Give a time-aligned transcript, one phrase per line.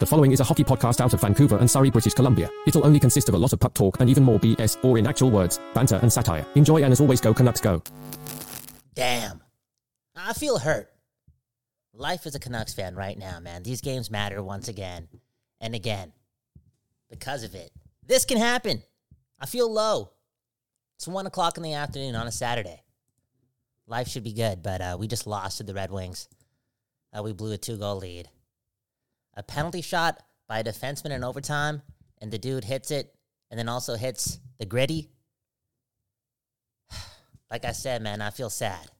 [0.00, 2.48] The following is a hockey podcast out of Vancouver and Surrey, British Columbia.
[2.66, 5.06] It'll only consist of a lot of puck talk and even more BS, or in
[5.06, 6.46] actual words, banter and satire.
[6.54, 7.82] Enjoy and as always, go Canucks go.
[8.94, 9.42] Damn.
[10.16, 10.88] I feel hurt.
[11.92, 13.62] Life as a Canucks fan right now, man.
[13.62, 15.06] These games matter once again
[15.60, 16.14] and again
[17.10, 17.70] because of it.
[18.06, 18.82] This can happen.
[19.38, 20.12] I feel low.
[20.96, 22.84] It's one o'clock in the afternoon on a Saturday.
[23.86, 26.26] Life should be good, but uh, we just lost to the Red Wings.
[27.12, 28.30] Uh, we blew a two goal lead.
[29.40, 31.80] A penalty shot by a defenseman in overtime,
[32.20, 33.14] and the dude hits it
[33.50, 35.08] and then also hits the gritty.
[37.50, 38.90] like I said, man, I feel sad.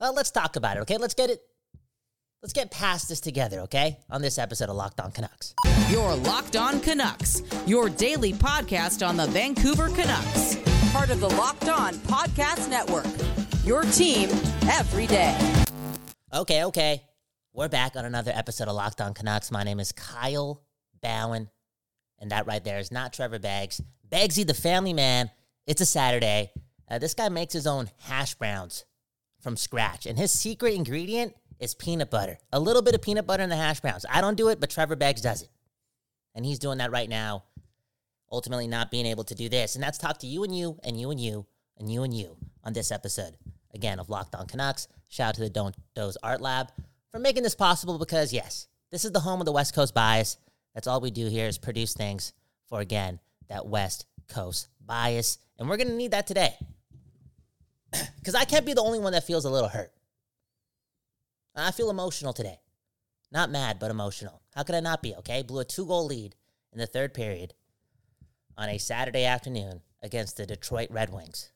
[0.00, 0.96] Well, let's talk about it, okay?
[0.96, 1.40] Let's get it.
[2.42, 4.00] Let's get past this together, okay?
[4.10, 5.54] On this episode of Locked On Canucks.
[5.88, 10.56] Your Locked On Canucks, your daily podcast on the Vancouver Canucks.
[10.90, 13.06] Part of the Locked On Podcast Network.
[13.64, 14.30] Your team
[14.68, 15.38] every day.
[16.34, 17.04] Okay, okay.
[17.56, 19.52] We're back on another episode of Locked On Canucks.
[19.52, 20.60] My name is Kyle
[21.00, 21.48] Bowen,
[22.18, 23.80] and that right there is not Trevor Beggs.
[24.08, 25.30] Beggsy, the family man.
[25.64, 26.50] It's a Saturday.
[26.90, 28.84] Uh, this guy makes his own hash browns
[29.40, 32.38] from scratch, and his secret ingredient is peanut butter.
[32.52, 34.04] A little bit of peanut butter in the hash browns.
[34.10, 35.50] I don't do it, but Trevor Beggs does it.
[36.34, 37.44] And he's doing that right now,
[38.32, 39.76] ultimately not being able to do this.
[39.76, 41.46] And that's talk to you and you and you and you
[41.78, 43.36] and you and you on this episode,
[43.72, 44.88] again, of Locked On Canucks.
[45.08, 46.72] Shout out to the Don't Doze Art Lab
[47.14, 50.36] for making this possible because, yes, this is the home of the West Coast bias.
[50.74, 52.32] That's all we do here is produce things
[52.66, 55.38] for, again, that West Coast bias.
[55.56, 56.54] And we're going to need that today.
[58.18, 59.92] Because I can't be the only one that feels a little hurt.
[61.54, 62.58] I feel emotional today.
[63.30, 64.42] Not mad, but emotional.
[64.52, 65.42] How could I not be, okay?
[65.42, 66.34] Blew a two goal lead
[66.72, 67.54] in the third period
[68.58, 71.52] on a Saturday afternoon against the Detroit Red Wings.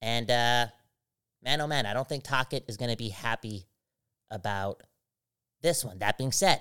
[0.00, 0.66] And, uh,
[1.42, 3.66] man, oh man, I don't think Tocchet is going to be happy
[4.30, 4.82] about
[5.62, 5.98] this one.
[5.98, 6.60] That being said,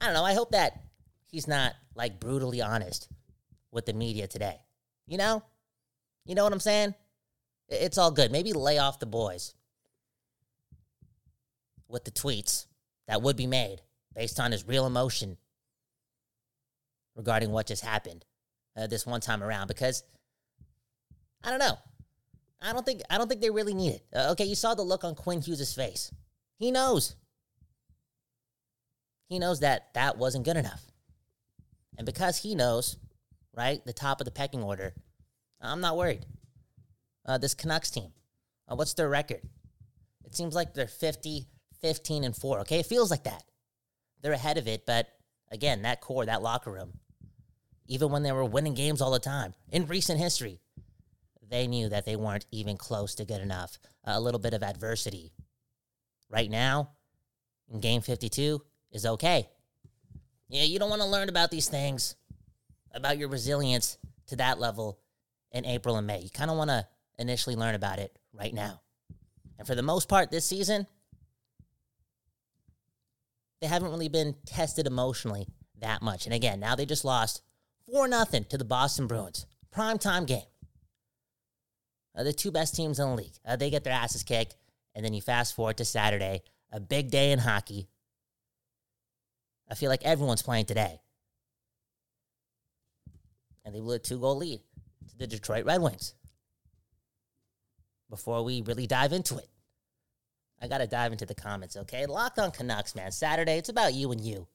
[0.00, 0.24] I don't know.
[0.24, 0.80] I hope that
[1.26, 3.08] he's not like brutally honest
[3.70, 4.56] with the media today.
[5.06, 5.42] You know?
[6.24, 6.94] You know what I'm saying?
[7.68, 8.32] It's all good.
[8.32, 9.54] Maybe lay off the boys
[11.88, 12.66] with the tweets
[13.08, 13.80] that would be made
[14.14, 15.36] based on his real emotion
[17.16, 18.24] regarding what just happened
[18.76, 20.04] uh, this one time around because
[21.42, 21.78] I don't know.
[22.62, 24.04] I don't think I don't think they really need it.
[24.14, 26.12] Uh, okay, you saw the look on Quinn Hughes' face.
[26.60, 27.16] He knows.
[29.30, 30.82] He knows that that wasn't good enough.
[31.96, 32.98] And because he knows,
[33.56, 34.92] right, the top of the pecking order,
[35.58, 36.26] I'm not worried.
[37.24, 38.12] Uh, this Canucks team,
[38.68, 39.40] uh, what's their record?
[40.22, 41.46] It seems like they're 50,
[41.80, 42.60] 15, and 4.
[42.60, 43.42] Okay, it feels like that.
[44.20, 45.08] They're ahead of it, but
[45.50, 46.92] again, that core, that locker room,
[47.86, 50.60] even when they were winning games all the time in recent history,
[51.48, 53.78] they knew that they weren't even close to good enough.
[54.04, 55.32] a little bit of adversity
[56.30, 56.90] right now
[57.70, 59.48] in game 52 is okay.
[60.48, 62.16] Yeah, you don't want to learn about these things,
[62.92, 63.98] about your resilience
[64.28, 64.98] to that level
[65.52, 66.20] in April and May.
[66.20, 66.86] You kind of want to
[67.18, 68.80] initially learn about it right now.
[69.58, 70.86] And for the most part this season,
[73.60, 75.46] they haven't really been tested emotionally
[75.80, 76.24] that much.
[76.24, 77.42] And again, now they just lost
[77.92, 79.46] 4 0 to the Boston Bruins.
[79.70, 80.42] Prime time game.
[82.16, 83.34] Uh, the two best teams in the league.
[83.44, 84.56] Uh, they get their asses kicked.
[84.94, 86.42] And then you fast forward to Saturday,
[86.72, 87.88] a big day in hockey.
[89.70, 91.00] I feel like everyone's playing today.
[93.64, 94.60] And they blew a two goal lead
[95.10, 96.14] to the Detroit Red Wings.
[98.08, 99.48] Before we really dive into it,
[100.60, 102.06] I got to dive into the comments, okay?
[102.06, 103.12] Locked on Canucks, man.
[103.12, 104.48] Saturday, it's about you and you,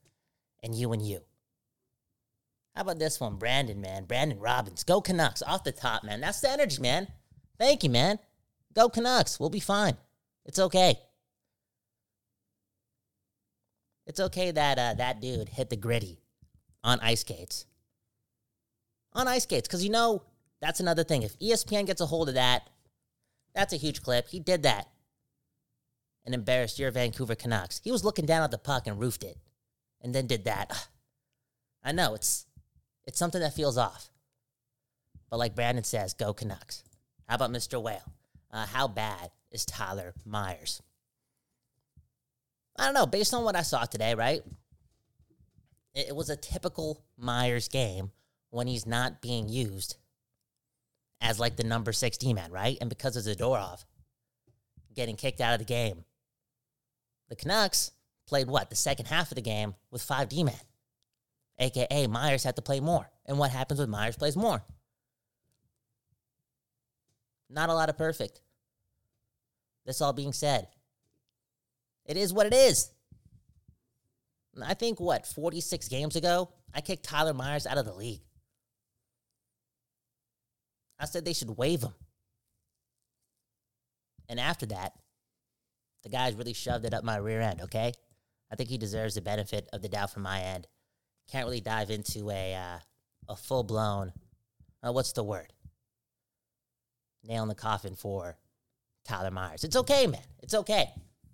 [0.62, 1.22] and you and you.
[2.76, 3.38] How about this one?
[3.38, 4.04] Brandon, man.
[4.04, 4.84] Brandon Robbins.
[4.84, 5.42] Go Canucks.
[5.42, 6.20] Off the top, man.
[6.20, 7.08] That's the energy, man.
[7.58, 8.20] Thank you, man.
[8.74, 9.40] Go Canucks.
[9.40, 9.96] We'll be fine.
[10.46, 11.00] It's okay.
[14.06, 16.20] It's okay that uh, that dude hit the gritty
[16.84, 17.66] on ice skates.
[19.14, 20.24] On ice skates, because you know
[20.62, 21.24] that's another thing.
[21.24, 22.70] If ESPN gets a hold of that,
[23.54, 24.28] that's a huge clip.
[24.28, 24.88] He did that
[26.26, 27.82] and embarrassed your Vancouver Canucks.
[27.84, 29.38] He was looking down at the puck and roofed it,
[30.02, 30.88] and then did that.
[31.84, 32.46] I know it's
[33.06, 34.10] it's something that feels off.
[35.30, 36.84] But like Brandon says, go Canucks.
[37.28, 37.82] How about Mr.
[37.82, 38.04] Whale?
[38.56, 40.82] Uh, how bad is Tyler Myers?
[42.80, 43.06] I don't know.
[43.06, 44.44] Based on what I saw today, right?
[45.94, 48.12] It, it was a typical Myers game
[48.52, 49.98] when he's not being used
[51.20, 52.78] as like the number six D man, right?
[52.80, 53.84] And because of Zadorov
[54.96, 56.06] getting kicked out of the game,
[57.28, 57.92] the Canucks
[58.26, 58.70] played what?
[58.70, 60.56] The second half of the game with five D men.
[61.60, 63.10] AKA Myers had to play more.
[63.26, 64.64] And what happens when Myers plays more?
[67.50, 68.42] Not a lot of perfect.
[69.86, 70.68] This all being said,
[72.06, 72.92] it is what it is.
[74.64, 78.22] I think what, 46 games ago, I kicked Tyler Myers out of the league.
[81.00, 81.94] I said they should waive him.
[84.30, 84.94] And after that,
[86.04, 87.92] the guy's really shoved it up my rear end, okay?
[88.52, 90.68] I think he deserves the benefit of the doubt from my end.
[91.30, 92.80] Can't really dive into a uh,
[93.28, 94.14] a full blown,
[94.84, 95.52] uh, what's the word?
[97.24, 98.38] Nail in the coffin for
[99.06, 99.64] Tyler Myers.
[99.64, 100.22] It's okay, man.
[100.42, 100.90] It's okay.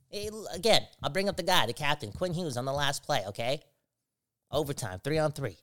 [0.10, 3.24] It, again, I'll bring up the guy, the captain, Quinn Hughes, on the last play,
[3.28, 3.62] okay?
[4.52, 5.58] Overtime, three on three.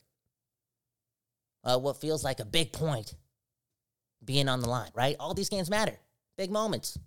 [1.63, 3.13] Uh, what feels like a big point
[4.23, 5.15] being on the line, right?
[5.19, 5.97] All these games matter.
[6.37, 6.97] Big moments.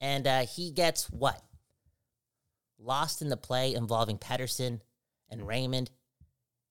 [0.00, 1.40] And uh, he gets what?
[2.78, 4.80] Lost in the play involving Pettersson
[5.30, 5.90] and Raymond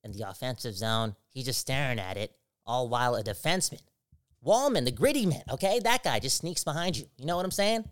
[0.04, 1.16] in the offensive zone.
[1.30, 2.36] He's just staring at it,
[2.66, 3.82] all while a defenseman,
[4.46, 7.06] Walman, the gritty man, okay, that guy just sneaks behind you.
[7.18, 7.86] You know what I'm saying?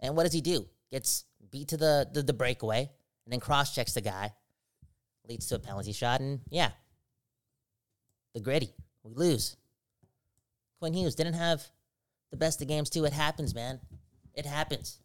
[0.00, 0.66] And what does he do?
[0.90, 2.90] Gets beat to the the, the breakaway
[3.24, 4.32] and then cross checks the guy,
[5.28, 6.70] leads to a penalty shot, and yeah,
[8.34, 8.72] the gritty.
[9.02, 9.56] We lose.
[10.78, 11.66] Quinn Hughes didn't have
[12.30, 13.04] the best of games too.
[13.04, 13.80] It happens, man.
[14.34, 15.00] It happens.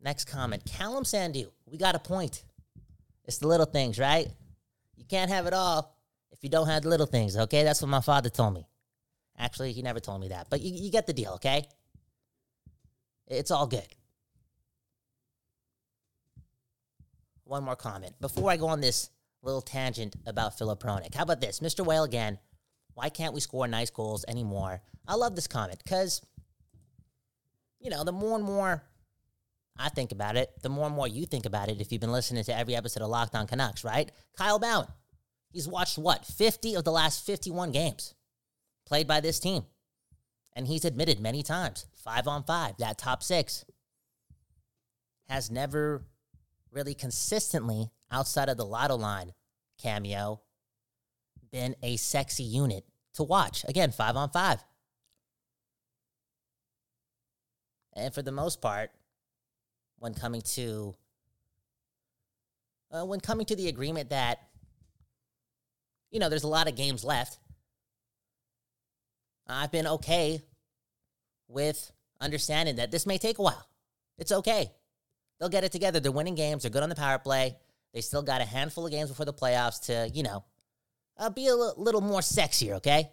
[0.00, 0.64] Next comment.
[0.64, 1.50] Callum Sandu.
[1.64, 2.44] We got a point.
[3.24, 4.28] It's the little things, right?
[4.96, 5.95] You can't have it all
[6.32, 7.62] if you don't have the little things, okay?
[7.62, 8.66] That's what my father told me.
[9.38, 11.66] Actually, he never told me that, but you, you get the deal, okay?
[13.26, 13.86] It's all good.
[17.44, 18.14] One more comment.
[18.20, 19.10] Before I go on this
[19.42, 21.60] little tangent about Filip Hronek, how about this?
[21.60, 21.84] Mr.
[21.84, 22.38] Whale again.
[22.94, 24.80] Why can't we score nice goals anymore?
[25.06, 26.22] I love this comment because,
[27.78, 28.82] you know, the more and more
[29.78, 32.12] I think about it, the more and more you think about it if you've been
[32.12, 34.10] listening to every episode of Locked On Canucks, right?
[34.36, 34.90] Kyle Bhawan,
[35.56, 38.14] he's watched what, 50 of the last 51 games
[38.86, 39.64] played by this team.
[40.54, 43.64] And he's admitted many times, five on five, that top six
[45.30, 46.04] has never
[46.70, 49.32] really consistently, outside of the lotto line
[49.82, 50.42] cameo,
[51.50, 53.64] been a sexy unit to watch.
[53.66, 54.62] Again, five on five.
[57.94, 58.90] And for the most part,
[59.98, 60.94] when coming to
[62.90, 64.45] uh, when coming to the agreement that
[66.10, 67.38] you know there's a lot of games left.
[69.46, 70.40] I've been okay
[71.48, 73.68] with understanding that this may take a while.
[74.18, 74.72] It's okay.
[75.38, 76.00] They'll get it together.
[76.00, 76.62] They're winning games.
[76.62, 77.56] They're good on the power play.
[77.92, 80.44] They still got a handful of games before the playoffs to you know
[81.18, 83.10] uh, be a l- little more sexier okay?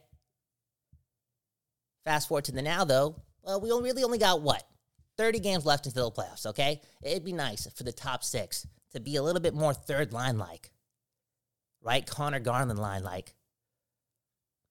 [2.06, 4.64] Fast forward to the now though well we really only got what
[5.18, 6.82] 30 games left until the playoffs, okay?
[7.02, 10.38] It'd be nice for the top six to be a little bit more third line
[10.38, 10.72] like,
[11.84, 12.06] right?
[12.06, 13.36] Connor Garland line like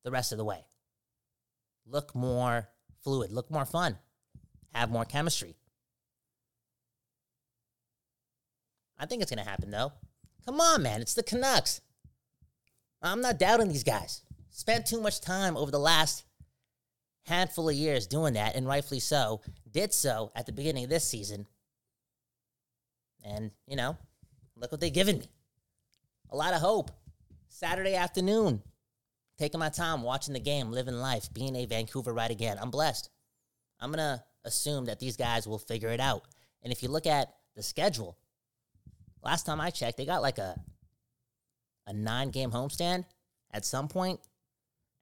[0.05, 0.65] the rest of the way.
[1.87, 2.69] Look more
[3.03, 3.99] fluid, look more fun,
[4.73, 5.57] have more chemistry.
[8.99, 9.93] I think it's going to happen though.
[10.45, 11.01] Come on, man.
[11.01, 11.81] It's the Canucks.
[13.01, 14.23] I'm not doubting these guys.
[14.51, 16.25] Spent too much time over the last
[17.27, 21.09] handful of years doing that, and rightfully so, did so at the beginning of this
[21.09, 21.47] season.
[23.25, 23.97] And, you know,
[24.57, 25.27] look what they've given me.
[26.31, 26.91] A lot of hope.
[27.53, 28.63] Saturday afternoon,
[29.39, 32.57] taking my time, watching the game, living life, being a Vancouver right again.
[32.59, 33.11] I'm blessed.
[33.79, 36.23] I'm going to assume that these guys will figure it out.
[36.63, 38.17] And if you look at the schedule,
[39.23, 40.59] last time I checked, they got like a
[41.87, 43.05] a nine game homestand
[43.53, 44.21] at some point.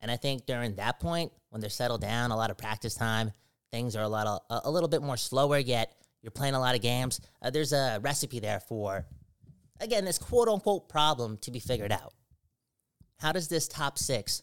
[0.00, 3.32] And I think during that point, when they're settled down, a lot of practice time,
[3.70, 5.58] things are a lot of, a, a little bit more slower.
[5.58, 7.20] Yet you're playing a lot of games.
[7.40, 9.06] Uh, there's a recipe there for,
[9.78, 12.12] again, this quote unquote problem to be figured out.
[13.20, 14.42] How does this top six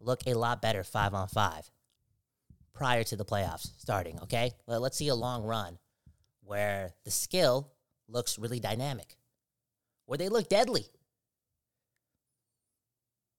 [0.00, 1.68] look a lot better five on five
[2.72, 4.20] prior to the playoffs starting?
[4.22, 5.78] Okay, well, let's see a long run
[6.44, 7.72] where the skill
[8.06, 9.16] looks really dynamic,
[10.06, 10.86] where they look deadly.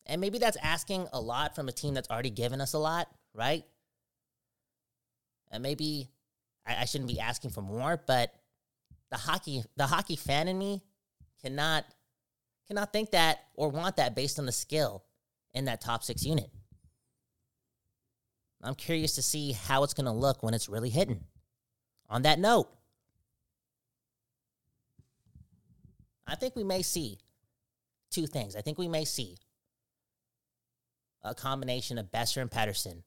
[0.06, 3.08] And maybe that's asking a lot from a team that's already given us a lot,
[3.34, 3.63] right?
[5.51, 6.10] And maybe
[6.66, 8.34] I, I shouldn't be asking for more, but
[9.10, 10.84] the hockey the hockey fan in me
[11.42, 11.86] cannot
[12.69, 15.03] cannot think that or want that based on the skill
[15.53, 16.49] in that top six unit.
[18.63, 21.23] I'm curious to see how it's going to look when it's really hitting.
[22.09, 22.69] On that note,
[26.27, 27.17] I think we may see
[28.11, 28.55] two things.
[28.55, 29.38] I think we may see
[31.23, 33.03] a combination of Boeser and Pettersson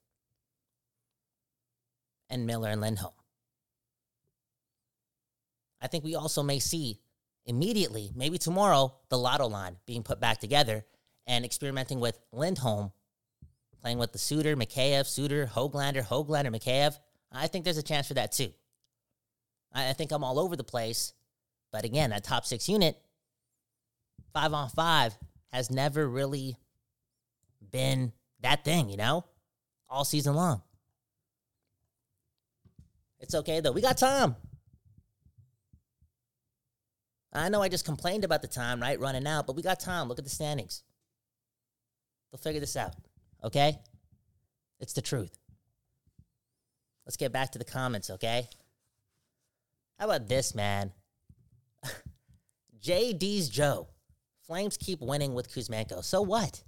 [2.28, 3.12] and Miller and Lindholm.
[5.80, 7.00] I think we also may see
[7.46, 10.84] immediately, maybe tomorrow, the lotto line being put back together
[11.26, 12.92] and experimenting with Lindholm,
[13.80, 16.98] playing with the Suter, Mikheyev, Suter, Hoglander, Hoglander, Mikheyev.
[17.32, 18.52] I think there's a chance for that too.
[19.72, 21.14] I think I'm all over the place
[21.72, 22.96] But again, that top six unit,
[24.32, 25.16] five on five,
[25.52, 26.56] has never really
[27.70, 29.24] been that thing, you know,
[29.88, 30.62] all season long.
[33.20, 33.72] It's okay though.
[33.72, 34.36] We got time.
[37.32, 39.00] I know I just complained about the time, right?
[39.00, 40.08] Running out, but we got time.
[40.08, 40.82] Look at the standings.
[42.30, 42.94] They'll figure this out.
[43.42, 43.78] Okay?
[44.80, 45.38] It's the truth.
[47.06, 48.48] Let's get back to the comments, okay?
[49.98, 50.92] How about this, man?
[52.82, 53.88] JD's Joe.
[54.46, 56.04] Flames keep winning with Kuzmenko.
[56.04, 56.62] So what?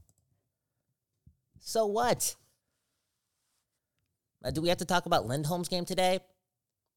[1.60, 2.36] So what?
[4.44, 6.20] Uh, do we have to talk about Lindholm's game today?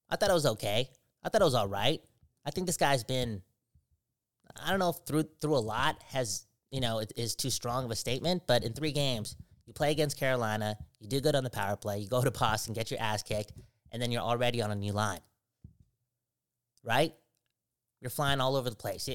[0.09, 0.89] I thought it was okay.
[1.23, 2.01] I thought it was all right.
[2.45, 3.41] I think this guy's been,
[4.63, 7.91] I don't know if through through a lot has you know is too strong of
[7.91, 9.35] a statement, but in three games,
[9.65, 12.73] you play against Carolina, you do good on the power play, you go to Boston,
[12.73, 13.53] get your ass kicked,
[13.91, 15.19] and then you're already on a new line.
[16.83, 17.13] Right?
[17.99, 19.09] You're flying all over the place.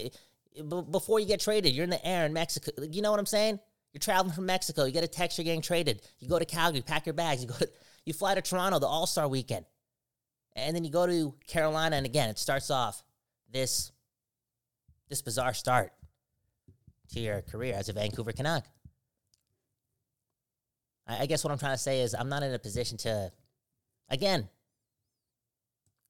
[0.90, 2.70] Before you get traded, you're in the air in Mexico.
[2.82, 3.61] You know what I'm saying?
[3.92, 4.84] You're traveling from Mexico.
[4.84, 6.02] You get a text you're getting traded.
[6.18, 7.42] You go to Calgary, pack your bags.
[7.42, 7.54] You go.
[7.54, 7.68] To,
[8.04, 9.64] you fly to Toronto, the All Star weekend,
[10.56, 11.96] and then you go to Carolina.
[11.96, 13.02] And again, it starts off
[13.50, 13.91] this
[15.12, 15.92] this bizarre start
[17.11, 18.64] to your career as a Vancouver Canuck.
[21.07, 23.31] I, I guess what I'm trying to say is I'm not in a position to,
[24.09, 24.49] again,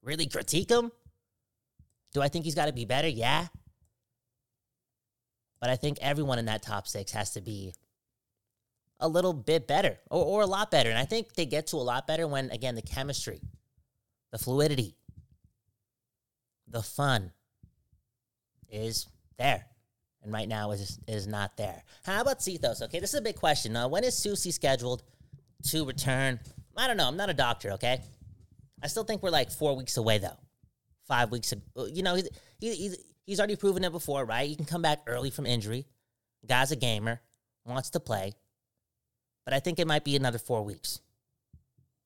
[0.03, 0.93] really critique him.
[2.15, 3.09] Do I think he's got to be better?
[3.09, 3.49] Yeah.
[5.61, 7.75] But I think everyone in that top six has to be
[9.01, 10.91] a little bit better or, or a lot better.
[10.91, 13.41] And I think they get to a lot better when, again, the chemistry,
[14.31, 14.95] the fluidity,
[16.69, 17.33] the fun
[18.73, 19.07] is
[19.39, 19.67] there
[20.23, 21.83] and right now is is not there.
[22.05, 22.83] How about Cethos?
[22.83, 23.77] Okay, this is a big question.
[23.77, 25.03] Uh, when is Soucy scheduled
[25.71, 26.41] to return?
[26.77, 27.09] I don't know.
[27.09, 27.73] I'm not a doctor.
[27.73, 28.01] Okay,
[28.83, 30.39] I still think we're like four weeks away though.
[31.07, 31.53] Five weeks.
[31.77, 32.29] Uh, you know, he's
[32.61, 34.49] he's he's already proven it before, right?
[34.49, 35.87] He can come back early from injury.
[36.47, 37.21] Guy's a gamer,
[37.65, 38.33] wants to play,
[39.45, 41.01] but I think it might be another four weeks,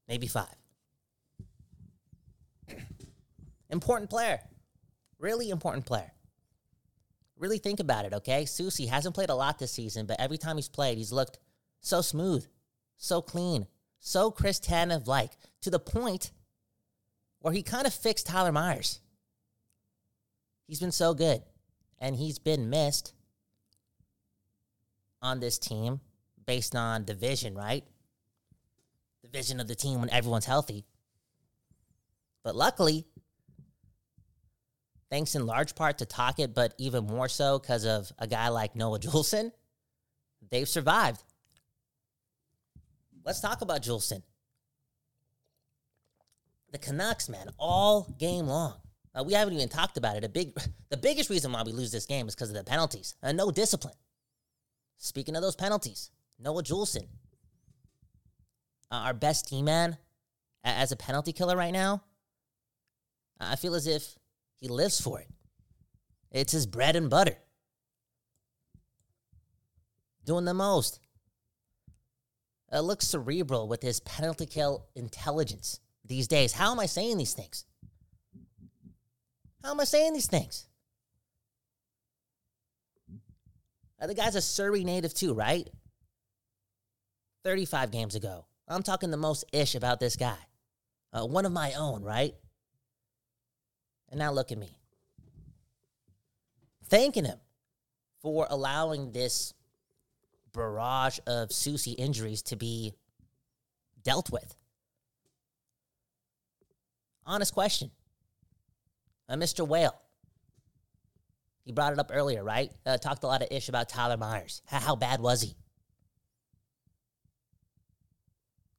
[0.09, 0.55] maybe five.
[3.71, 4.41] important player,
[5.19, 6.13] really important player.
[7.39, 8.45] Really think about it, okay?
[8.45, 11.39] Soucy hasn't played a lot this season, but every time he's played, he's looked
[11.81, 12.47] so smooth,
[12.97, 13.67] so clean,
[14.01, 16.33] so Chris Tanev like, to the point
[17.41, 19.01] where he kind of fixed Tyler Myers.
[20.67, 21.43] He's been so good,
[21.99, 23.13] and he's been missed
[25.21, 26.01] on this team
[26.47, 27.85] based on division, right?
[29.23, 30.85] The vision of the team when everyone's healthy.
[32.43, 33.05] But luckily,
[35.11, 38.77] thanks in large part to Tocchet, but even more so because of a guy like
[38.77, 39.53] Noah Juulsen,
[40.51, 41.23] they've survived.
[43.25, 44.23] Let's talk about Juulsen.
[46.73, 48.75] The Canucks, man, all game long.
[49.15, 50.25] Uh, we haven't even talked about it.
[50.25, 50.57] A big,
[50.91, 53.51] the biggest reason why we lose this game is because of the penalties and no
[53.51, 53.95] discipline.
[54.99, 57.07] Speaking of those penalties, Noah Juulsen,
[58.91, 59.97] uh, our best team man
[60.65, 62.03] as a penalty killer right now.
[63.39, 64.17] I feel as if
[64.61, 65.29] he lives for it.
[66.31, 67.39] It's his bread and butter.
[70.25, 71.01] Doing the most.
[72.73, 76.53] It looks cerebral with his penalty kill intelligence these days.
[76.53, 77.65] How am I saying these things?
[79.63, 80.67] How am I saying these things?
[84.01, 85.69] Uh, the guy's a Surrey native too, right?
[87.45, 88.47] 35 games ago.
[88.69, 90.37] I'm talking the most ish about this guy.
[91.13, 92.35] Uh, one of my own, right?
[94.11, 94.79] And now look at me.
[96.89, 97.39] Thanking him
[98.21, 99.53] for allowing this
[100.53, 102.95] barrage of Soucy injuries to be
[104.03, 104.55] dealt with.
[107.27, 107.91] Honest question.
[109.29, 109.67] Uh, Mr.
[109.67, 109.95] Whale.
[111.65, 112.71] He brought it up earlier, right?
[112.87, 114.63] Uh, talked a lot of ish about Tyler Myers.
[114.67, 115.57] How, how bad was he?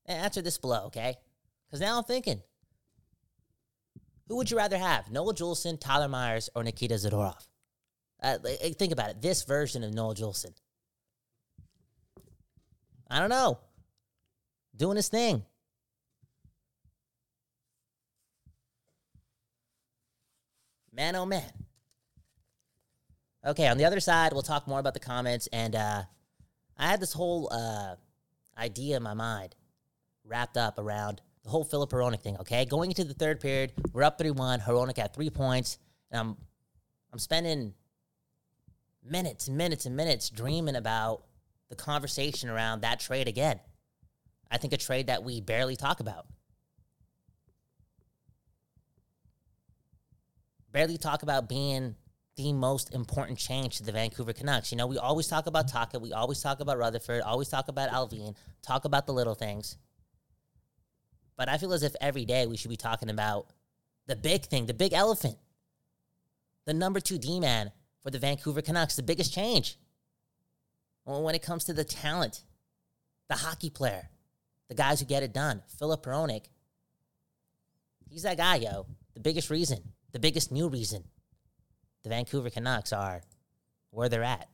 [0.06, 1.16] Answer this below, okay?
[1.68, 2.42] Because now I'm thinking
[4.28, 5.12] who would you rather have?
[5.12, 7.48] Noah Juulsen, Tyler Myers, or Nikita Zadorov?
[8.22, 8.38] Uh,
[8.78, 9.22] think about it.
[9.22, 10.54] This version of Noah Juulsen.
[13.10, 13.60] I don't know.
[14.76, 15.44] Doing his thing.
[20.92, 21.44] Man, oh man.
[23.46, 25.48] Okay, on the other side, we'll talk more about the comments.
[25.54, 26.04] And uh,
[26.76, 27.96] I had this whole uh,
[28.58, 29.56] idea in my mind
[30.26, 32.66] wrapped up around the whole Filip Hronek thing, okay?
[32.66, 34.62] Going into the third period, we're up 3-1.
[34.62, 35.80] Hronek had three points.
[36.12, 36.38] And I'm
[37.13, 37.74] I'm spending
[39.01, 41.24] minutes and minutes and minutes dreaming about
[41.70, 43.62] the conversation around that trade again.
[44.51, 46.27] I think a trade that we barely talk about.
[50.74, 51.96] barely talk about being
[52.36, 54.72] the most important change to the Vancouver Canucks.
[54.72, 57.89] You know, we always talk about Taka, we always talk about Rutherford, always talk about
[57.89, 59.77] Allvin, talk about the little things.
[61.38, 63.48] But I feel as if every day we should be talking about
[64.08, 65.38] the big thing, the big elephant,
[66.65, 67.72] the number two D man
[68.03, 69.77] for the Vancouver Canucks, the biggest change.
[71.06, 72.41] When it comes to the talent,
[73.29, 74.10] the hockey player,
[74.67, 76.48] the guys who get it done, Filip Hronek,
[78.10, 78.88] he's that guy, yo.
[79.13, 79.79] The biggest reason,
[80.12, 81.06] the biggest new reason
[82.03, 83.22] the Vancouver Canucks are
[83.91, 84.50] where they're at.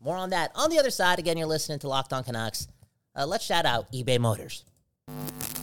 [0.00, 0.52] More on that.
[0.54, 2.68] On the other side, again, you're listening to Locked On Canucks.
[3.16, 4.64] Uh, let's shout out eBay Motors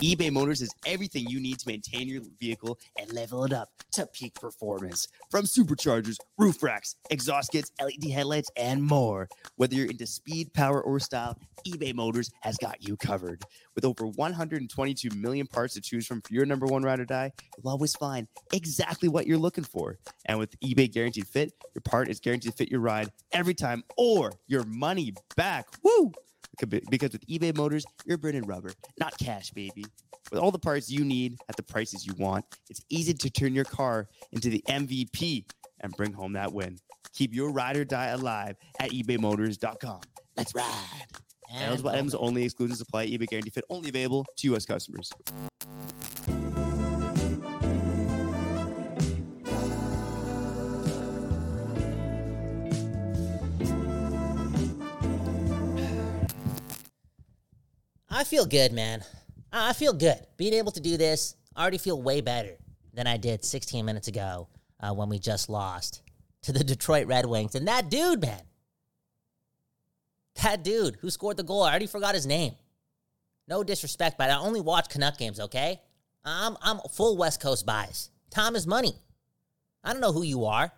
[0.01, 4.07] eBay Motors is everything you need to maintain your vehicle and level it up to
[4.07, 5.07] peak performance.
[5.29, 9.29] From superchargers, roof racks, exhaust kits, LED headlights, and more.
[9.57, 13.43] Whether you're into speed, power, or style, eBay Motors has got you covered.
[13.75, 17.31] With over 122 million parts to choose from for your number one ride or die,
[17.57, 19.99] you'll always find exactly what you're looking for.
[20.25, 23.83] And with eBay Guaranteed Fit, your part is guaranteed to fit your ride every time
[23.97, 25.67] or your money back.
[25.83, 26.11] Woo!
[26.69, 29.85] Because with eBay Motors, you're burning rubber, not cash, baby.
[30.31, 33.53] With all the parts you need at the prices you want, it's easy to turn
[33.53, 35.45] your car into the MVP
[35.81, 36.77] and bring home that win.
[37.13, 40.01] Keep your ride or die alive at ebaymotors.com.
[40.37, 41.07] Let's ride.
[41.53, 43.07] And eligible items only, exclusions apply.
[43.07, 44.65] eBay guarantee fit only available to U.S.
[44.65, 45.11] customers.
[58.21, 59.03] I feel good, man.
[59.51, 60.19] I feel good.
[60.37, 62.55] Being able to do this, I already feel way better
[62.93, 64.47] than I did 16 minutes ago
[64.79, 66.03] uh, when we just lost
[66.43, 67.55] to the Detroit Red Wings.
[67.55, 68.43] And that dude, man,
[70.43, 72.53] that dude who scored the goal, I already forgot his name.
[73.47, 75.81] No disrespect, but I only watch Canuck games, okay?
[76.23, 78.11] I'm, I'm full West Coast bias.
[78.29, 78.93] Time is money.
[79.83, 80.71] I don't know who you are.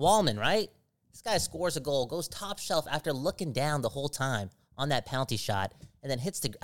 [0.00, 0.70] Walman, right?
[1.12, 4.88] This guy scores a goal, goes top shelf after looking down the whole time on
[4.88, 6.54] that penalty shot, and then hits the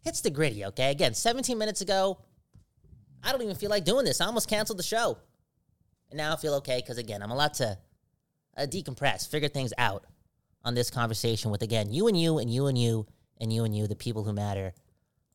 [0.00, 0.90] hits the gritty, okay?
[0.90, 2.18] Again, 17 minutes ago,
[3.22, 4.20] I don't even feel like doing this.
[4.20, 5.18] I almost canceled the show.
[6.10, 7.78] And now I feel okay because, again, I'm allowed to
[8.56, 10.06] uh, decompress, figure things out
[10.64, 13.06] on this conversation with, again, you and you and you and you
[13.40, 14.72] and you and you, the people who matter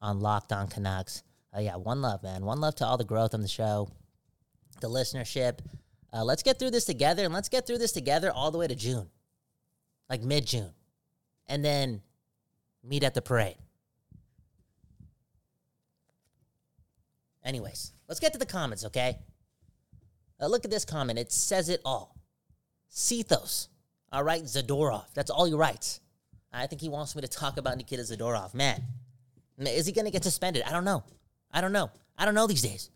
[0.01, 1.23] on Locked On Canucks.
[1.55, 2.43] Uh, yeah, one love, man.
[2.43, 3.89] One love to all the growth on the show,
[4.81, 5.59] the listenership.
[6.11, 8.67] Uh, let's get through this together and let's get through this together all the way
[8.67, 9.09] to June,
[10.09, 10.71] like mid June.
[11.47, 12.01] And then
[12.83, 13.57] meet at the parade.
[17.45, 19.17] Anyways, let's get to the comments, okay?
[20.41, 21.19] Uh, look at this comment.
[21.19, 22.15] It says it all.
[22.89, 23.69] Sethos.
[24.11, 25.05] All right, Zadorov.
[25.13, 25.99] That's all he writes.
[26.51, 28.53] I think he wants me to talk about Nikita Zadorov.
[28.53, 28.81] Man,
[29.59, 30.63] is he going to get suspended?
[30.67, 31.03] I don't know.
[31.51, 31.89] I don't know.
[32.17, 32.91] I don't know these days.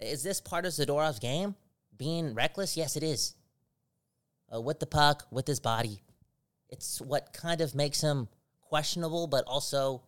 [0.00, 1.54] Is this part of Zadorov's game?
[1.96, 2.76] Being reckless?
[2.76, 3.34] Yes, it is.
[4.52, 6.02] Uh, with the puck, with his body.
[6.68, 8.28] It's what kind of makes him
[8.60, 10.02] questionable, but also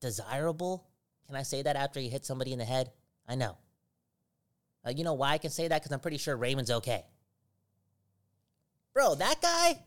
[0.00, 0.86] desirable
[1.28, 2.90] can I say that after he hit somebody in the head?
[3.28, 3.58] I know.
[4.84, 5.80] Uh, you know why I can say that?
[5.80, 7.04] Because I'm pretty sure Raymond's okay.
[8.94, 9.78] Bro, that guy,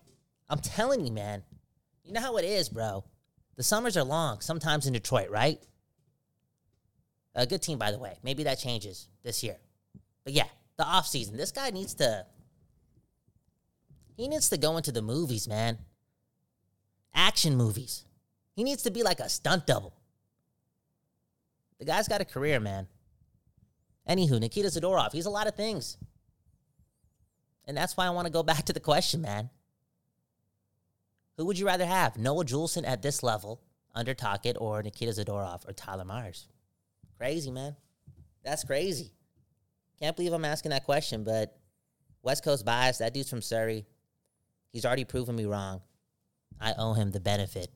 [0.47, 1.41] I'm telling you, man.
[2.03, 3.03] You know how it is, bro.
[3.55, 5.59] The summers are long, sometimes in Detroit, right?
[7.33, 8.17] A good team, by the way.
[8.23, 9.57] Maybe that changes this year.
[10.23, 11.37] But yeah, the off season.
[11.37, 12.25] This guy needs to.
[14.15, 15.79] He needs to go into the movies, man.
[17.15, 18.05] Action movies.
[18.55, 19.93] He needs to be like a stunt double.
[21.81, 22.85] The guy's got a career, man.
[24.07, 25.97] Anywho, Nikita Zadorov, he's a lot of things.
[27.65, 29.49] And that's why I want to go back to the question, man.
[31.37, 32.19] Who would you rather have?
[32.19, 33.63] Noah Juulsen at this level
[33.95, 36.47] under Tocchet or Nikita Zadorov or Tyler Myers?
[37.17, 37.75] Crazy, man.
[38.45, 39.11] That's crazy.
[39.99, 41.57] Can't believe I'm asking that question, but
[42.21, 43.87] West Coast bias, that dude's from Surrey.
[44.71, 45.81] He's already proven me wrong.
[46.59, 47.69] I owe him the benefit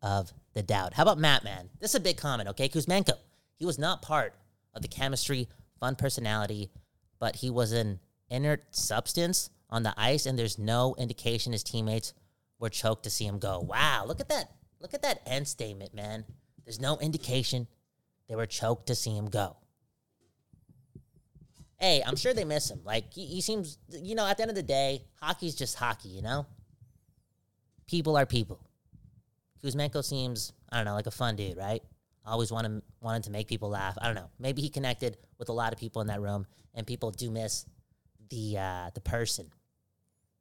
[0.00, 0.94] of the doubt.
[0.94, 1.68] How about Matt, man?
[1.80, 2.68] This is a big comment, okay?
[2.68, 3.12] Kuzmenko,
[3.56, 4.34] he was not part
[4.74, 6.70] of the chemistry, fun personality,
[7.20, 12.14] but he was an inert substance on the ice, and there's no indication his teammates
[12.58, 13.60] were choked to see him go.
[13.60, 14.50] Wow, look at that.
[14.80, 16.24] Look at that end statement, man.
[16.64, 17.66] There's no indication
[18.26, 19.58] they were choked to see him go.
[21.78, 22.80] Hey, I'm sure they miss him.
[22.82, 26.08] Like, he, he seems, you know, at the end of the day, hockey's just hockey,
[26.08, 26.46] you know?
[27.86, 28.65] People are people.
[29.66, 31.82] Kuzmenko seems, I don't know, like a fun dude, right?
[32.24, 33.96] Always wanted, wanted to make people laugh.
[34.00, 34.30] I don't know.
[34.38, 37.66] Maybe he connected with a lot of people in that room, and people do miss
[38.30, 39.50] the uh, the person.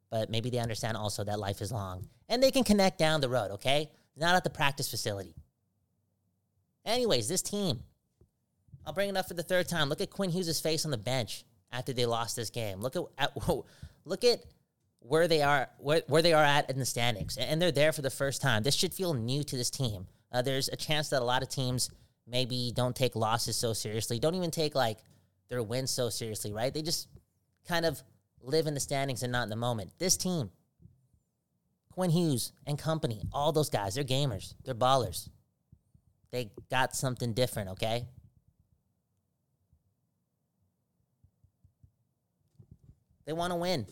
[0.10, 3.30] But maybe they understand also that life is long, and they can connect down the
[3.30, 3.52] road.
[3.52, 5.36] Okay, not at the practice facility.
[6.86, 7.82] Anyways, this team,
[8.86, 9.90] I'll bring it up for the third time.
[9.90, 12.82] Look at Quinn Hughes' face on the bench after they lost this game.
[12.82, 13.38] Look at, at
[14.06, 14.44] look at
[15.08, 18.02] where they are where, where they are at in the standings, and they're there for
[18.02, 18.63] the first time.
[18.63, 20.08] This should feel new to this team.
[20.32, 21.89] Uh, there's a chance that a lot of teams
[22.28, 24.98] maybe don't take losses so seriously, don't even take like
[25.50, 26.74] their wins so seriously, right?
[26.74, 27.08] They just
[27.68, 28.02] kind of
[28.41, 29.91] live in the standings and not in the moment.
[30.00, 30.50] This team,
[31.91, 35.30] Quinn Hughes and company, all those guys, they're gamers, they're ballers.
[36.32, 38.08] They got something different, okay?
[43.26, 43.86] They want to win.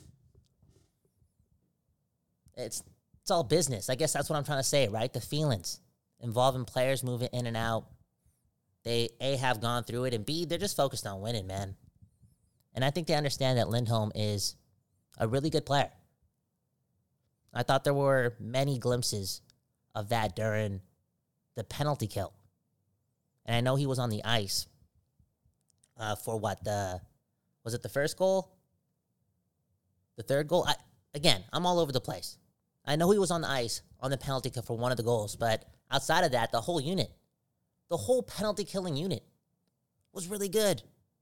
[2.56, 2.84] It's
[3.22, 3.90] it's all business.
[3.90, 5.12] I guess that's what I'm trying to say, right?
[5.12, 5.80] The feelings
[6.20, 7.86] involving players moving in and out.
[8.84, 11.76] They A have gone through it and B, they're just focused on winning, man.
[12.74, 14.56] And I think they understand that Lindholm is
[15.18, 15.90] a really good player.
[17.54, 19.42] I thought there were many glimpses
[19.94, 20.82] of that during
[21.56, 22.34] the penalty kill.
[23.46, 24.68] And I know he was on the ice
[25.98, 27.00] uh, for what the
[27.64, 28.58] was it the first goal?
[30.18, 30.66] The third goal?
[30.68, 30.76] I,
[31.14, 32.38] again, I'm all over the place.
[32.86, 35.04] I know he was on the ice on the penalty kill for one of the
[35.04, 37.12] goals, but outside of that, the whole unit,
[37.90, 39.24] the whole penalty killing unit
[40.12, 40.82] was really good,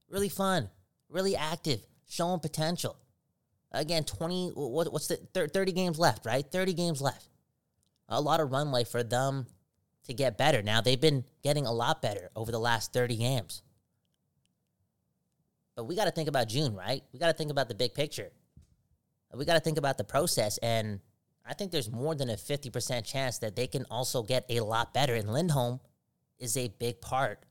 [0.10, 0.69] really fun,
[1.10, 2.97] really active, showing potential.
[3.71, 6.45] Again, 20, what, what's the 30 games left, right?
[6.45, 7.30] 30 games left.
[8.10, 9.45] A lot of runway for them
[10.06, 10.62] to get better.
[10.62, 13.62] Now, they've been getting a lot better over the last 30 games.
[15.76, 17.02] But we got to think about June, right?
[17.13, 18.30] We got to think about the big picture.
[19.34, 20.58] We got to think about the process.
[20.58, 21.00] And
[21.45, 24.93] I think there's more than a 50% chance that they can also get a lot
[24.93, 25.15] better.
[25.15, 25.80] And Lindholm
[26.39, 27.45] is a big part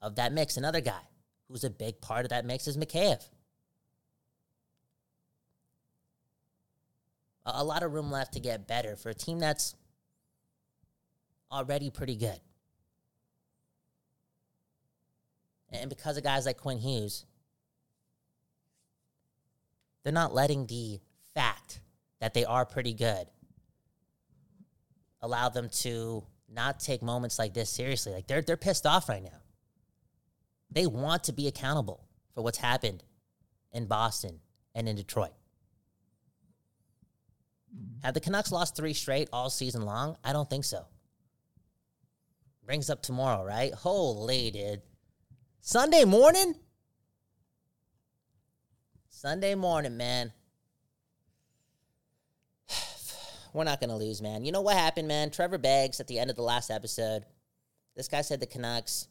[0.00, 0.56] of that mix.
[0.56, 1.00] Another guy
[1.48, 3.28] who's a big part of that mix is Mikheyev.
[7.54, 9.74] a lot of room left to get better for a team that's
[11.50, 12.38] already pretty good.
[15.70, 17.26] And because of guys like Quinn Hughes,
[20.02, 21.00] they're not letting the
[21.34, 21.80] fact
[22.20, 23.26] that they are pretty good
[25.20, 28.12] allow them to not take moments like this seriously.
[28.12, 29.40] Like they're they're pissed off right now.
[30.70, 33.02] They want to be accountable for what's happened
[33.72, 34.40] in Boston
[34.74, 35.32] and in Detroit.
[38.02, 40.16] Have the Canucks lost three straight all season long?
[40.24, 40.86] I don't think so.
[42.64, 43.72] Brings up tomorrow, right?
[43.72, 44.82] Holy dude.
[45.60, 46.54] Sunday morning?
[49.08, 50.32] Sunday morning, man.
[53.58, 54.44] We're not going to lose, man.
[54.44, 55.32] You know what happened, man?
[55.32, 57.24] Trevor Beggs at the end of the last episode.
[57.96, 59.08] This guy said the Canucks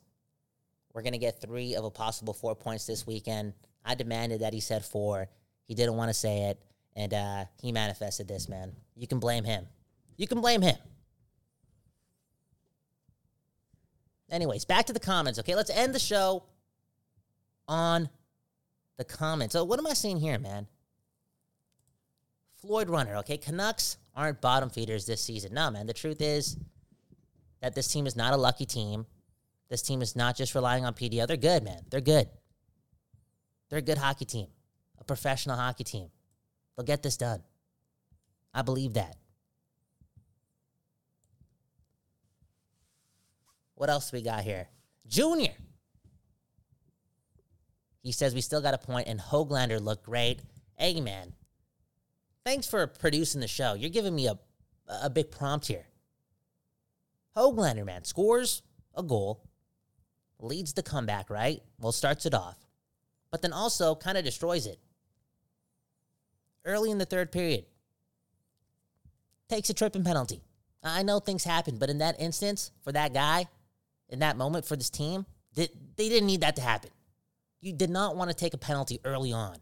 [0.94, 3.52] were going to get three of a possible four points this weekend.
[3.84, 5.28] I demanded that he said four.
[5.66, 6.62] He didn't want to say it.
[6.96, 8.72] And uh, he manifested this, man.
[8.96, 9.68] You can blame him.
[10.16, 10.78] You can blame him.
[14.32, 15.56] Anyways, back to the comments, okay?
[15.56, 16.46] Let's end the show
[17.68, 18.08] on
[18.98, 19.52] the comments.
[19.52, 20.68] So, what am I seeing here, man?
[22.62, 23.38] Floyd Runner, okay?
[23.38, 25.54] Canucks aren't bottom feeders this season.
[25.54, 25.86] No, man.
[25.86, 26.58] The truth is
[27.62, 29.06] that this team is not a lucky team.
[29.70, 31.28] This team is not just relying on PDO.
[31.28, 31.84] They're good, man.
[31.90, 32.28] They're good.
[33.70, 34.48] They're a good hockey team,
[35.00, 36.10] a professional hockey team.
[36.76, 37.44] They'll get this done.
[38.54, 39.18] I believe that.
[43.76, 44.68] What else we got here?
[45.08, 45.54] Junior.
[48.02, 50.42] He says we still got a point, and Hoglander looked great.
[50.76, 51.34] Hey, man.
[52.48, 53.74] Thanks for producing the show.
[53.74, 54.40] You're giving me a,
[55.04, 55.86] a big prompt here.
[57.36, 58.62] Hoglander, man, scores
[58.96, 59.44] a goal,
[60.40, 61.62] leads the comeback, right?
[61.78, 62.56] Well, starts it off,
[63.32, 64.80] but then also kind of destroys it
[66.64, 67.66] early in the third period.
[69.50, 70.42] Takes a tripping penalty.
[70.82, 73.48] I know things happen, but in that instance, for that guy,
[74.08, 76.92] in that moment for this team, they didn't need that to happen.
[77.60, 79.58] You did not want to take a penalty early on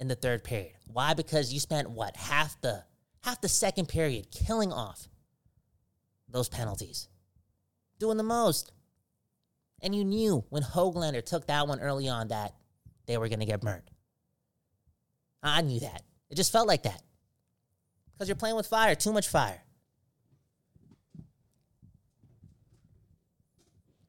[0.00, 0.72] in the third period.
[0.86, 1.14] Why?
[1.14, 2.82] Because you spent what half the
[3.22, 5.06] half the second period killing off
[6.28, 7.08] those penalties,
[7.98, 8.72] doing the most.
[9.82, 12.54] And you knew when Hoglander took that one early on that
[13.06, 13.90] they were going to get burned.
[15.42, 16.02] I knew that.
[16.28, 17.02] It just felt like that.
[18.12, 19.62] Because you're playing with fire, too much fire.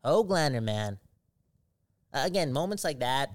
[0.04, 1.00] Hoglander, man.
[2.14, 3.30] Again, moments like that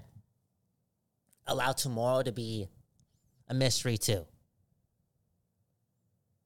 [1.47, 2.67] allow tomorrow to be
[3.47, 4.25] a mystery too.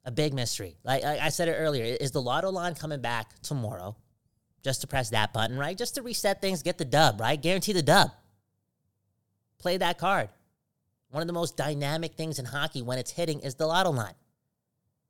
[0.03, 0.77] A big mystery.
[0.83, 3.95] Like, like I said it earlier, is the lotto line coming back tomorrow?
[4.63, 5.77] Just to press that button, right?
[5.77, 7.39] Just to reset things, get the dub, right?
[7.39, 8.11] Guarantee the dub.
[9.59, 10.29] Play that card.
[11.09, 14.13] One of the most dynamic things in hockey when it's hitting is the lotto line.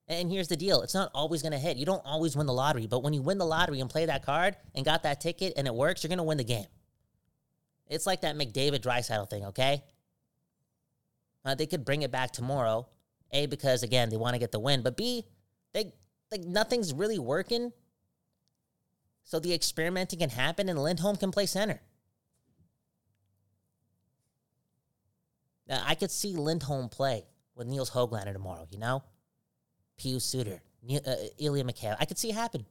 [0.08, 1.77] And here's the deal it's not always going to hit.
[1.77, 4.25] You don't always win the lottery, but when you win the lottery and play that
[4.25, 6.65] card and got that ticket and it works, you're going to win the game.
[7.91, 9.84] It's like that McDavid Draisaitl thing, okay?
[11.43, 12.88] Uh, they could bring it back tomorrow.
[13.34, 15.25] A because again they want to get the win, but B
[15.73, 15.93] they
[16.32, 17.71] like nothing's really working.
[19.23, 21.82] So the experimenting can happen, and Lindholm can play center.
[25.67, 27.23] Now, I could see Lindholm play
[27.56, 28.67] with Nils Hoglander tomorrow.
[28.71, 29.04] You know,
[30.01, 31.95] Pius Suter, ne- uh, Ilya Mikheyev.
[31.99, 32.65] I could see it happen.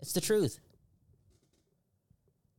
[0.00, 0.60] It's the truth.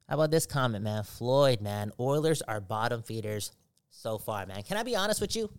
[0.07, 1.03] How about this comment, man?
[1.03, 1.91] Floyd, man.
[1.99, 3.51] Oilers are bottom feeders
[3.89, 4.63] so far, man.
[4.63, 5.49] Can I be honest with you?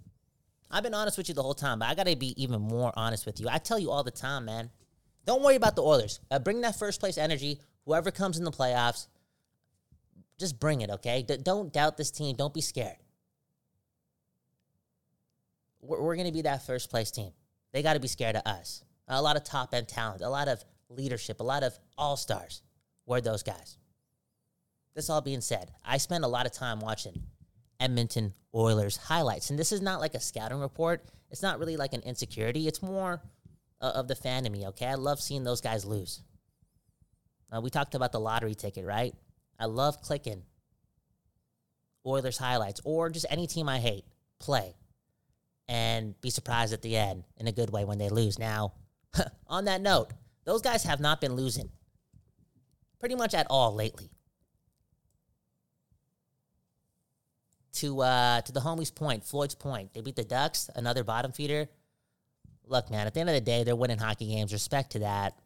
[0.71, 2.93] I've been honest with you the whole time, but I got to be even more
[2.97, 3.49] honest with you.
[3.51, 4.71] I tell you all the time, man.
[5.27, 6.21] Don't worry about the Oilers.
[6.31, 7.61] Uh, bring that first place energy.
[7.85, 9.07] Whoever comes in the playoffs,
[10.39, 11.23] just bring it, okay?
[11.23, 12.37] D- don't doubt this team.
[12.37, 12.97] Don't be scared.
[15.81, 17.33] We're, we're to be that first place team.
[17.73, 18.85] They got to be scared of us.
[19.09, 22.63] A lot of top end talent, a lot of leadership, a lot of all stars.
[23.07, 23.79] We're those guys.
[24.99, 27.23] This all being said, I spend a lot of time watching
[27.79, 29.49] Edmonton Oilers highlights.
[29.49, 31.05] And this is not like a scouting report.
[31.31, 32.67] It's not really like an insecurity.
[32.67, 33.23] It's more
[33.81, 34.87] uh, of the fan in me, okay?
[34.87, 36.25] I love seeing those guys lose.
[37.53, 39.15] Uh, we talked about the lottery ticket, right?
[39.57, 40.43] I love clicking
[42.05, 44.05] Oilers highlights or just any team I hate
[44.41, 44.75] play
[45.69, 48.37] and be surprised at the end in a good way when they lose.
[48.37, 48.73] Now,
[49.47, 50.11] on that note,
[50.45, 51.71] those guys have not been losing
[52.99, 54.11] pretty much at all lately.
[57.79, 59.93] To uh, to the homies' point, Floyd's point.
[59.95, 61.69] They beat the Ducks, another bottom feeder.
[62.67, 64.53] Look, man, at the end of the day, they're winning hockey games.
[64.53, 65.39] Respect to that.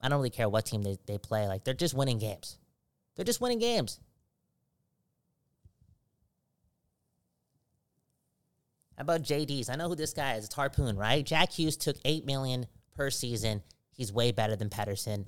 [0.00, 1.48] I don't really care what team they, they play.
[1.48, 2.56] Like, they're just winning games.
[3.16, 3.98] They're just winning games.
[8.96, 9.68] How about JD's?
[9.68, 10.44] I know who this guy is.
[10.44, 11.24] It's Harpoon, right?
[11.24, 13.62] Jack Hughes took eight million per season.
[13.92, 15.26] He's way better than Pettersson.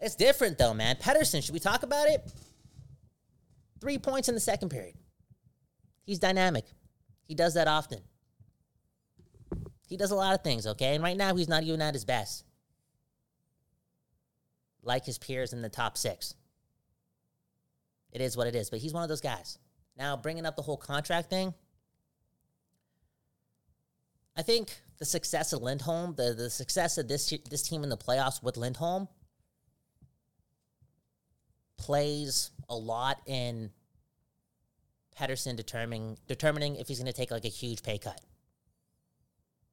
[0.00, 0.96] It's different though, man.
[0.96, 2.30] Pettersson, should we talk about it?
[3.80, 4.94] Three points in the second period.
[6.06, 6.64] He's dynamic.
[7.26, 7.98] He does that often.
[9.88, 10.94] He does a lot of things, okay?
[10.94, 12.44] And right now, he's not even at his best.
[14.82, 16.34] Like his peers in the top six.
[18.12, 19.58] It is what it is, but he's one of those guys.
[19.98, 21.52] Now, bringing up the whole contract thing,
[24.36, 27.96] I think the success of Lindholm, the, the success of this, this team in the
[27.96, 29.08] playoffs with Lindholm,
[31.76, 33.70] plays a lot in
[35.18, 38.20] Pettersson determining determining if he's going to take like a huge pay cut.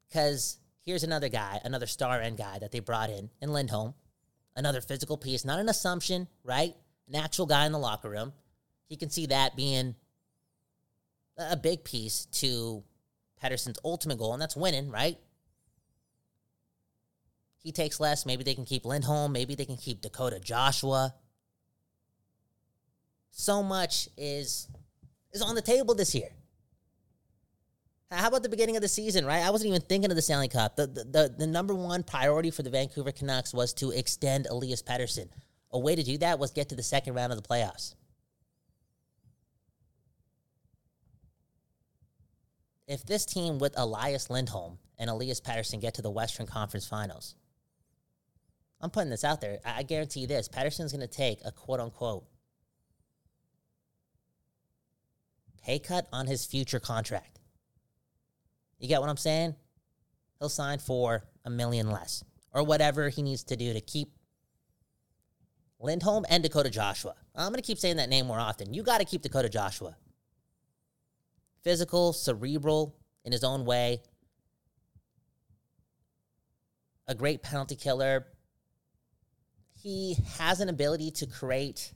[0.08, 3.94] Because here's another guy, another star end guy that they brought in in Lindholm,
[4.56, 6.76] another physical piece, not an assumption, right?
[7.08, 8.34] An actual guy in the locker room.
[8.88, 9.96] He can see that being
[11.38, 12.84] a big piece to
[13.44, 15.18] Pettersson's ultimate goal, and that's winning, right?
[17.64, 18.26] He takes less.
[18.26, 19.32] Maybe they can keep Lindholm.
[19.32, 21.14] Maybe they can keep Dakota Joshua.
[23.32, 24.68] So much is
[25.34, 26.30] is on the table this year.
[28.12, 29.43] How about the beginning of the season, right?
[29.43, 30.76] I wasn't even thinking of the Stanley Cup.
[30.76, 34.84] The, the, the, the number one priority for the Vancouver Canucks was to extend Elias
[34.84, 35.30] Pettersson.
[35.72, 37.96] A way to do that was get to the second round of the playoffs.
[42.88, 47.36] If this team with Elias Lindholm and Elias Pettersson get to the Western Conference Finals,
[48.80, 49.60] I'm putting this out there.
[49.65, 52.26] I guarantee you this Pettersson's going to take a quote unquote
[55.63, 57.39] pay cut on his future contract.
[58.80, 59.56] You get what I'm saying?
[60.39, 64.10] He'll sign for a million less or whatever he needs to do to keep
[65.80, 67.15] Lindholm and Dakota Joshua.
[67.36, 68.73] I'm going to keep saying that name more often.
[68.73, 69.95] You got to keep Dakota Joshua.
[71.63, 72.95] Physical, cerebral
[73.26, 74.02] in his own way.
[77.08, 78.28] A great penalty killer.
[79.82, 81.91] He has an ability to create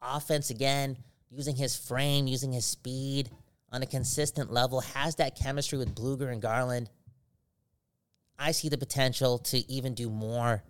[0.00, 0.96] offense again
[1.30, 3.30] using his frame, using his speed
[3.70, 6.90] on a consistent level, has that chemistry with Blueger and Garland.
[8.38, 10.62] I see the potential to even do more.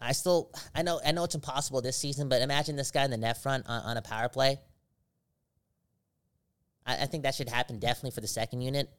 [0.00, 3.10] I still, I know, I know it's impossible this season, but imagine this guy in
[3.10, 4.58] the net front on, on a power play.
[6.84, 8.90] I, I think that should happen definitely for the second unit.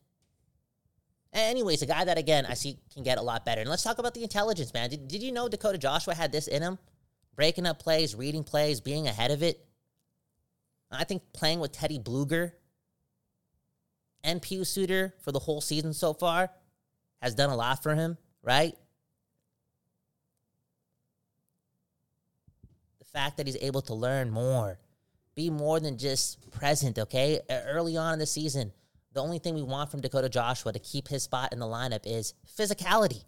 [1.33, 3.61] Anyways, a guy that again I see can get a lot better.
[3.61, 4.89] And let's talk about the intelligence, man.
[4.89, 6.79] Did, did you know Dakota Joshua had this in him?
[7.35, 9.64] Breaking up plays, reading plays, being ahead of it.
[10.97, 12.53] I think playing with Teddy Blueger
[14.23, 16.49] and Pius Suter for the whole season so far
[17.21, 18.75] has done a lot for him, right?
[22.99, 24.79] The fact that he's able to learn more,
[25.35, 27.41] be more than just present, okay?
[27.49, 28.71] Early on in the season,
[29.13, 32.01] the only thing we want from Dakota Joshua to keep his spot in the lineup
[32.05, 33.23] is physicality.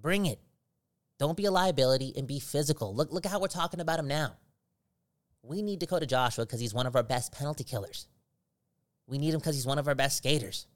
[0.00, 0.40] Bring it.
[1.18, 2.94] Don't be a liability and be physical.
[2.94, 4.36] Look, look at how we're talking about him now.
[5.42, 8.06] We need Dakota Joshua because he's one of our best penalty killers.
[9.06, 10.66] We need him because he's one of our best skaters.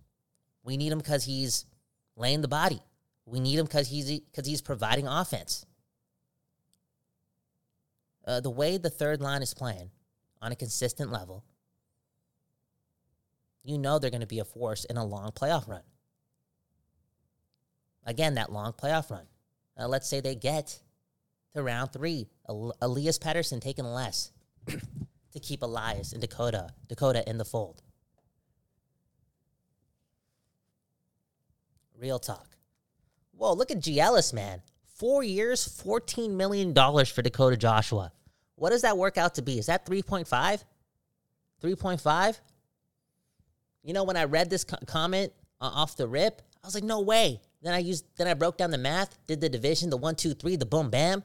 [0.64, 1.66] We need him because he's
[2.16, 2.80] laying the body.
[3.26, 5.66] We need him because he's because he's providing offense.
[8.26, 9.90] Uh, the way the third line is playing
[10.40, 11.44] on a consistent level,
[13.62, 15.82] you know they're going to be a force in a long playoff run.
[18.06, 19.26] Again, that long playoff run.
[19.78, 20.80] Uh, let's say they get
[21.54, 22.26] to round three.
[22.48, 24.32] Elias Pettersson taking less
[24.66, 27.82] to keep Elias and Dakota, Dakota in the fold.
[31.98, 32.56] Real talk.
[33.32, 34.62] Whoa, look at Giellis, man.
[34.96, 38.12] Four years, $14 million for Dakota Joshua.
[38.56, 39.58] What does that work out to be?
[39.58, 40.64] Is that 3.5?
[41.62, 42.40] 3.5?
[43.82, 46.84] You know, when I read this co- comment uh, off the rip, I was like,
[46.84, 47.40] no way.
[47.62, 50.34] Then I used, then I broke down the math, did the division, the one, two,
[50.34, 51.24] three, the boom, bam,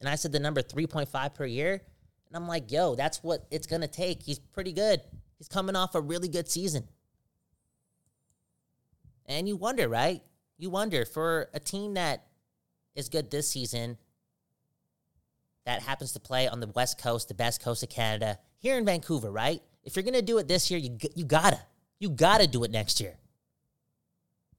[0.00, 1.82] and I said the number 3.5 per year.
[2.28, 4.22] And I'm like, yo, that's what it's gonna take.
[4.22, 5.00] He's pretty good.
[5.38, 6.84] He's coming off a really good season.
[9.26, 10.22] And you wonder, right?
[10.58, 12.26] You wonder for a team that
[12.94, 13.96] is good this season,
[15.64, 18.84] that happens to play on the West Coast, the best coast of Canada, here in
[18.84, 19.62] Vancouver, right?
[19.84, 21.60] If you're gonna do it this year, you you gotta,
[21.98, 23.16] you gotta do it next year.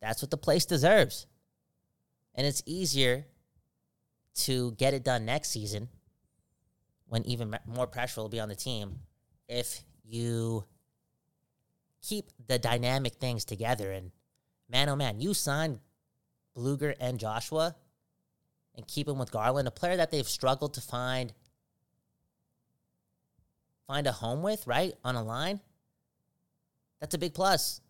[0.02, 1.28] That's what the place deserves,
[2.34, 3.26] and it's easier
[4.36, 5.90] to get it done next season
[7.10, 9.00] when even more pressure will be on the team
[9.48, 10.64] if you
[12.02, 13.92] keep the dynamic things together.
[13.92, 14.12] And
[14.70, 15.80] man, oh man, you signed
[16.56, 17.76] Blueger and Joshua
[18.76, 21.34] and keep him with Garland, a player that they've struggled to find
[23.88, 24.94] find a home with, right?
[25.04, 25.60] On a line.
[27.00, 27.82] That's a big plus.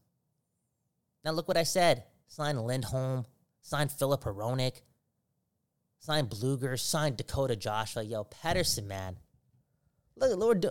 [1.25, 2.03] Now look what I said.
[2.27, 3.25] Sign Lindholm,
[3.61, 4.81] sign Filip Hronek,
[5.99, 8.03] sign Blueger, sign Dakota Joshua.
[8.03, 9.17] Yo, Pettersson, man.
[10.15, 10.65] Look, at Lord,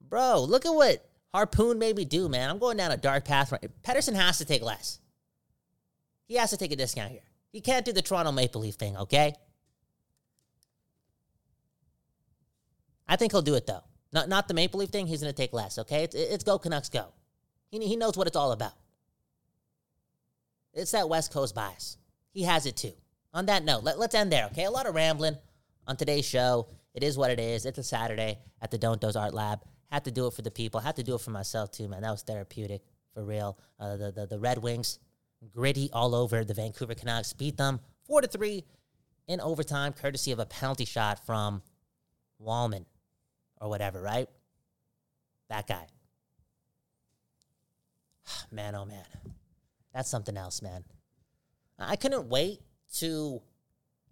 [0.00, 2.48] bro, look at what Harpoon made me do, man.
[2.48, 3.52] I'm going down a dark path.
[3.52, 3.70] Right.
[3.84, 5.00] Has to take less.
[6.26, 7.20] He has to take a discount here.
[7.52, 9.34] He can't do the Toronto Maple Leaf thing, okay?
[13.06, 13.84] I think he'll do it though.
[14.12, 15.06] Not not the Maple Leaf thing.
[15.06, 15.78] He's going to take less.
[15.78, 17.12] Okay, it's, it's go Canucks go.
[17.68, 18.72] He he knows what it's all about.
[20.72, 21.98] It's that West Coast bias.
[22.32, 22.94] He has it too.
[23.34, 24.46] On that note, let, let's end there.
[24.46, 25.36] Okay, a lot of rambling
[25.88, 26.68] on today's show.
[26.94, 27.66] It is what it is.
[27.66, 29.60] It's a Saturday at the Don't Doze Art Lab.
[29.90, 30.78] Had to do it for the people.
[30.78, 32.02] Had to do it for myself too, man.
[32.02, 33.58] That was therapeutic for real.
[33.78, 35.00] Uh, the, the the Red Wings,
[35.52, 37.32] gritty all over the Vancouver Canucks.
[37.32, 38.64] Beat them four to three
[39.26, 41.60] in overtime, courtesy of a penalty shot from
[42.40, 42.84] Walman
[43.60, 44.28] or whatever, right?
[45.48, 45.86] That guy.
[48.52, 49.04] Man, oh man.
[49.92, 50.84] That's something else, man.
[51.78, 52.60] I couldn't wait
[52.98, 53.42] to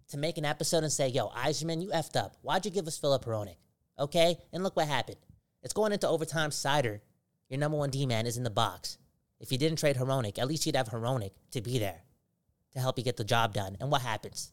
[0.09, 2.35] to make an episode and say, yo, Yzerman, you effed up.
[2.41, 3.55] Why'd you give us Filip Hronek?
[3.97, 4.37] Okay?
[4.51, 5.17] And look what happened.
[5.63, 6.49] It's going into overtime.
[6.49, 6.99] Seider,
[7.49, 8.97] your number one D man, is in the box.
[9.39, 12.01] If you didn't trade Hronek, at least you'd have Hronek to be there
[12.73, 13.77] to help you get the job done.
[13.79, 14.51] And what happens?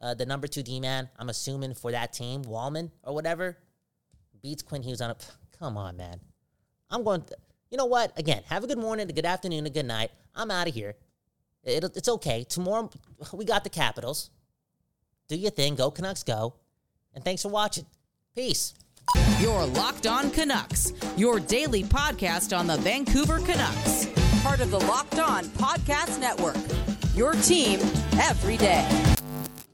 [0.00, 3.56] Uh, the number two D man, I'm assuming for that team, Walman or whatever,
[4.42, 5.16] beats Quinn Hughes on a.
[5.58, 6.20] Come on, man.
[6.90, 7.24] I'm going.
[7.70, 8.16] You know what?
[8.18, 10.10] Again, have a good morning, a good afternoon, a good night.
[10.34, 10.94] I'm out of here.
[11.64, 12.44] It, it's okay.
[12.48, 12.90] Tomorrow,
[13.32, 14.30] we got the Capitals.
[15.28, 15.74] Do your thing.
[15.74, 16.54] Go Canucks, go.
[17.14, 17.86] And thanks for watching.
[18.34, 18.74] Peace.
[19.38, 24.08] Your Locked On Canucks, your daily podcast on the Vancouver Canucks.
[24.42, 26.56] Part of the Locked On Podcast Network.
[27.14, 27.80] Your team
[28.18, 29.13] every day.